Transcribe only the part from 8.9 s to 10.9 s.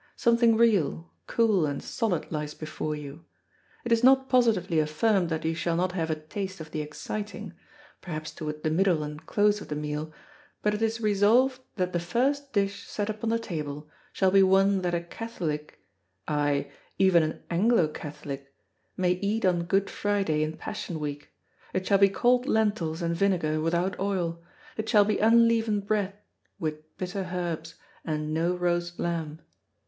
and close of the meal, but it